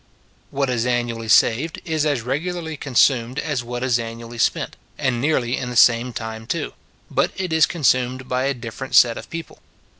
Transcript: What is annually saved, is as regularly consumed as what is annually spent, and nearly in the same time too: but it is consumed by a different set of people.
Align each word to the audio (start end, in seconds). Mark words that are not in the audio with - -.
What 0.49 0.71
is 0.71 0.87
annually 0.87 1.27
saved, 1.27 1.79
is 1.85 2.07
as 2.07 2.23
regularly 2.23 2.75
consumed 2.75 3.37
as 3.37 3.63
what 3.63 3.83
is 3.83 3.99
annually 3.99 4.39
spent, 4.39 4.75
and 4.97 5.21
nearly 5.21 5.55
in 5.55 5.69
the 5.69 5.75
same 5.75 6.11
time 6.11 6.47
too: 6.47 6.73
but 7.11 7.29
it 7.37 7.53
is 7.53 7.67
consumed 7.67 8.27
by 8.27 8.45
a 8.45 8.55
different 8.55 8.95
set 8.95 9.15
of 9.15 9.29
people. 9.29 9.59